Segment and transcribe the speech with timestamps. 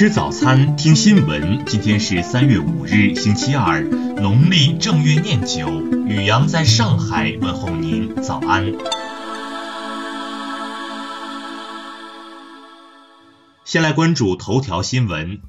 [0.00, 1.66] 吃早餐，听新闻。
[1.66, 5.68] 今天是三月五日，星期二，农历正月念九。
[6.06, 8.72] 宇阳在上海问候您，早安。
[13.66, 15.42] 先来关注头条新闻，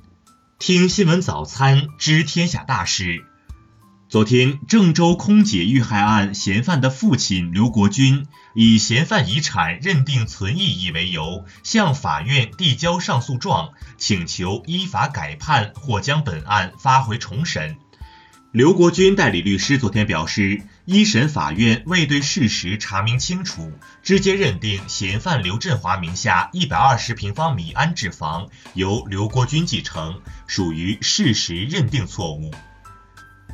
[0.59, 3.30] 听新闻早餐知天下大事。
[4.11, 17.77] 昨天，郑州空姐遇害案嫌犯的父亲刘国军以嫌犯遗产认定存异议为由，向法院递交上诉状，请求依法改判或将本案发回重审。
[18.51, 23.71] 刘国军代理律师昨天表示，一审法院未对事实查明清楚，
[24.03, 32.53] 直接认定嫌犯刘振华名下一百二十平方米安置房由刘国军继承，属于事实认定错误。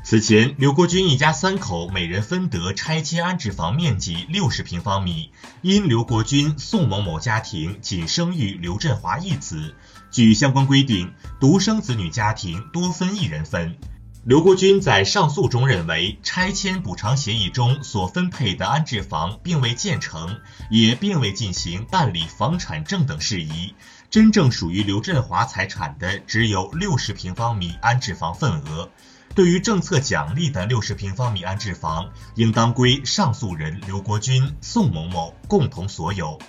[0.09, 9.75] 此前，刘国军一家三口每人分得拆迁安置房面积六十平方米，因刘国军、宋某某家庭仅生育刘振华一子，
[10.09, 13.77] 据相关规定，独生子女家庭多分一人份。
[14.23, 20.39] 刘国军在上诉中认为，拆迁补偿协议中所分配的安置房并未建成，
[20.71, 23.75] 也并未进行办理房产证等事宜，
[24.09, 28.89] 真正属于刘振华财产的只有六十平方米安置房份额。
[29.35, 36.39] 对于政策奖励的六十平方米安置房，应当归上诉人刘国军、宋某某共同所有。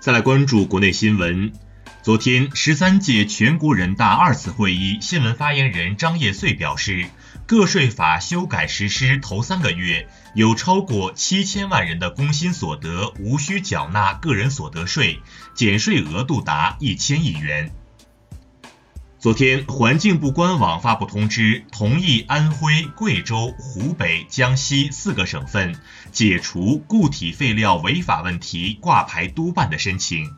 [0.00, 1.52] 再来关注国内新闻。
[2.02, 7.06] 昨天，十三届全国人大二次会议新闻发言人张业遂表示，
[7.46, 15.20] 个税法修改实施头三个月，有超过七千万人的工薪所得无需缴纳个人所得税，
[15.52, 17.74] 减税额度达一千亿元。
[19.26, 25.80] 昨天，环境部官网发布通知，同意安徽、贵州、湖北、江西四个省份
[26.12, 30.30] 解除固体废料违法问题挂牌督办的申请。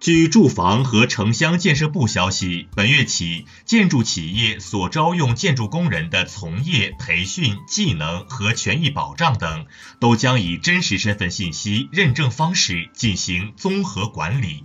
[0.00, 9.66] 据住房和城乡建设部消息，本月起，建筑企业所招用建筑工人的从业、培训、技能和权益保障等，
[10.00, 14.64] 都将以真实身份信息认证方式进行综合管理。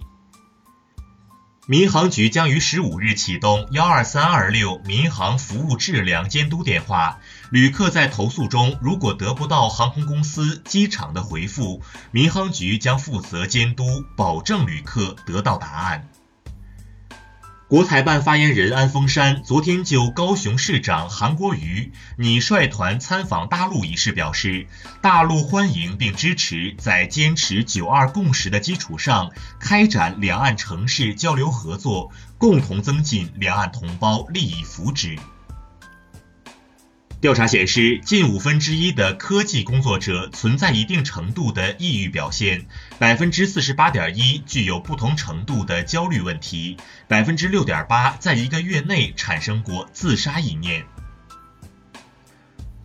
[1.69, 7.19] 民航局将于十五日启动幺二三二六民航服务质量监督电话，
[7.49, 13.83] 旅客在投诉中如果得不到航空公司、机场的回复，民航局将负责监督，
[14.15, 16.07] 保证旅客得到答案。
[17.69, 24.67] 国台办发言人安峰山昨天就高雄市长韩国瑜拟率团参访大陆一事表示，
[25.01, 35.19] 大陆欢迎并支持在坚持“九二共识”的基础上，开展两岸城市交流合作，共同增进两岸同胞利益福祉。
[37.19, 42.67] 调查显示，近五分之一的科技工作者存在一定程度的抑郁表现，
[42.99, 46.77] 百分之四十八点一具有不同程度的焦虑问题，
[47.07, 50.85] 百分之六点八在一个月内产生过自杀意念。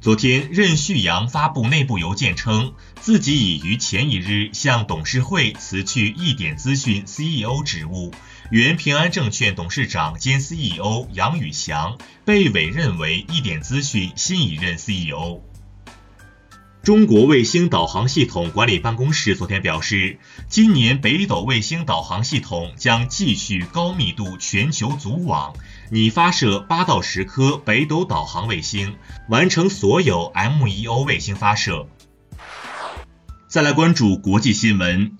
[0.02, 8.12] 昨天，任旭阳发布内部邮件称，自己已于前一日向董事会辞去一点资讯 CEO 职务。
[8.50, 15.40] 原平安证券董事长兼 CEO 杨宇翔被委任为一点资讯新一任 CEO。
[16.82, 25.54] 中国卫星导航系统管理办公室昨天表示，今年北斗卫星导航系统将继续高密度全球组网，
[25.94, 28.96] 拟发射八到十颗北斗导航卫星，
[29.28, 31.86] 完成所有 MEO 卫星发射。
[33.46, 35.18] 再来关注国际新闻。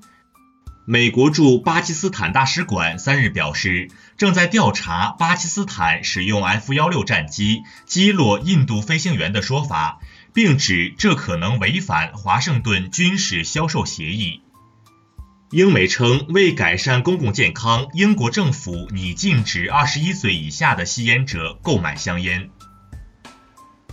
[0.86, 10.00] 美国驻巴基斯坦大使馆三日表示，正在调查巴基斯坦使用 F 幺六战机击落印度飞行员的说法，
[10.32, 14.40] 并指这可能违反华盛顿军事销售协议。
[15.52, 22.48] 英媒称，为改善公共健康，英国政府拟禁止二十一岁以下的吸烟者购买香烟。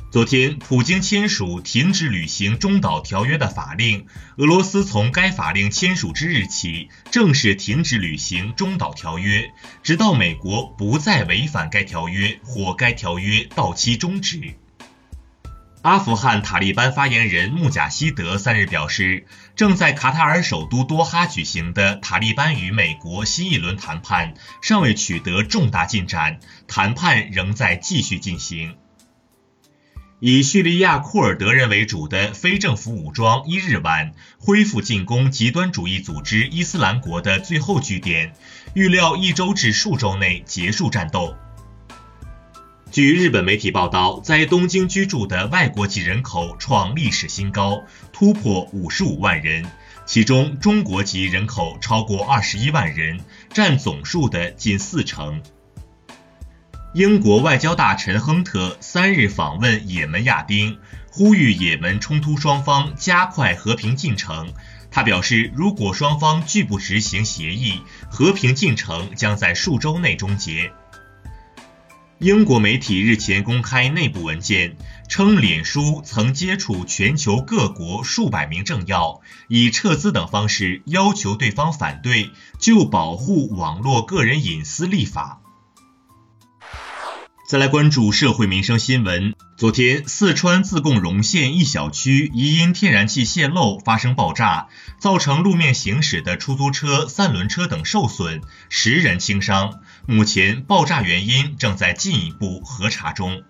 [0.10, 4.06] 昨天，普京签署停止履行中导条约的法令。
[4.38, 9.52] 俄罗斯从该法令签署之日起，正式停止履行中导条约，
[9.84, 14.56] 直到美国不再违反该条约或该条约到期终止。
[15.82, 28.76] 阿富汗塔利班发言人穆贾希德三日表示，正在卡塔尔首都多哈举行的塔利班与美国新一轮谈判尚未取得重大进展，谈判仍在继续进行。
[30.20, 38.34] 以叙利亚库尔德人为主的非政府武装一日晚恢复进攻极端主义组织伊斯兰国的最后据点，
[38.74, 41.38] 预料一周至数周内结束战斗。
[42.92, 49.64] 据日本媒体报道，在东京居住的外国籍人口创历史新高，突破五十五万人，
[50.08, 53.20] 其中中国籍人口超过二十一万人，
[53.54, 55.40] 占总数的近四成。
[56.96, 60.80] 英国外交大臣亨特三日访问也门亚丁，
[61.12, 64.52] 呼吁也门冲突双方加快和平进程。
[64.90, 70.72] 他表示，如果双方拒不执行协议，和平进程将在数周内终结。
[72.20, 74.76] 英国媒体日前公开内部文件，
[75.08, 85.40] 称脸书曾接触全球各国数百名政要，以撤资等方式要求对方反对就保护网络个人隐私立法。
[87.50, 89.34] 再来关注社会民生新闻。
[89.58, 94.68] 昨天，四川自贡荣县一小区疑因天然气泄漏发生爆炸，
[95.00, 99.80] 造成路面行驶的出租车、三轮车等受损，十人轻伤。
[100.06, 103.42] 目前，爆炸原因正在进一步核查中。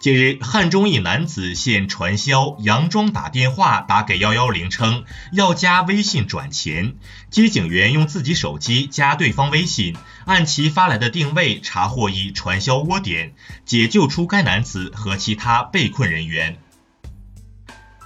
[0.00, 6.94] 近日，汉中一男子现传销，佯装打电话打给幺幺零，称要加微信转钱。
[7.30, 13.34] 接警员用自己手机加对方微信，按其发来的定位查获一传销窝点，
[13.64, 16.58] 解救出该男子和其他被困人员。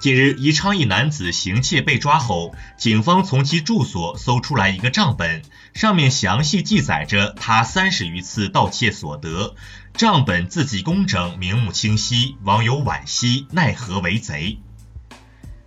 [0.03, 5.43] 近日，宜昌一男子行窃被抓后，警方从其住所搜出来一个账本，
[5.75, 9.55] 上面详细记载着他三十余次盗窃所得。
[9.95, 14.59] 账本字迹工整，名目清晰，网友惋惜奈何为贼。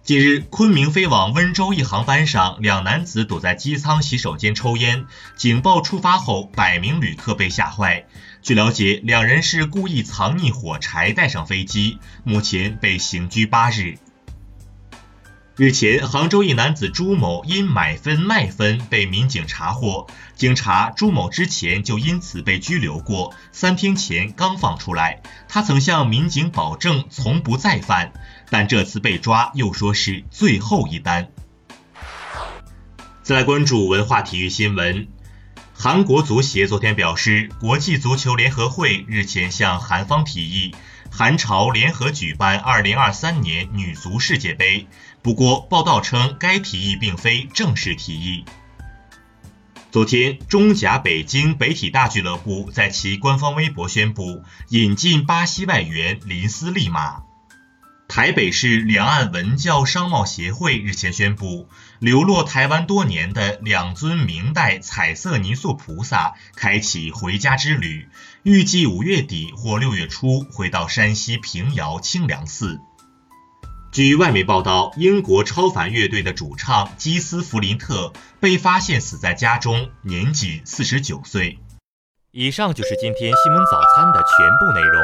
[0.04, 5.06] 近日，昆明飞往温州一航班上，两男子躲在机舱洗手间抽烟，
[5.38, 8.06] 警报触发后，百名旅客被吓坏。
[8.42, 13.98] 据了解，两人是故意藏匿火柴带上飞机，目前被刑拘八日。
[15.58, 20.06] 日前，杭州一男子朱某因买分卖分被民警查获。
[20.36, 25.22] 经查，朱某之前就因此被拘留过，三天前刚放出来。
[25.48, 28.12] 他曾向民警保证从不再犯，
[28.50, 31.30] 但这次被抓又说是最后一单。
[33.24, 35.08] 再来关注文化体育新闻，
[35.74, 40.76] 韩国足协昨天表示，国际足球联合会日前向韩方提议。
[41.18, 44.86] 韩朝联合举办2023年女足世界杯，
[45.22, 48.44] 不过报道称该提议并非正式提议。
[49.94, 57.24] 昨天，中甲北京北体大俱乐部在其官方微博宣布引进巴西外援林斯利马。
[58.16, 61.68] 台北市两岸文教商贸协会日前宣布，
[62.00, 68.08] 流落台湾多年的两尊明代彩色泥塑菩萨开启回家之旅，
[68.44, 72.80] 预计五月底或六月初回到山西平遥清凉寺。
[73.92, 81.60] 据外媒报道，英国超凡乐队的主唱基斯弗林特被发现死在家中，年仅四十九岁。
[82.32, 85.04] 以上就是今天新闻早餐的全部内容。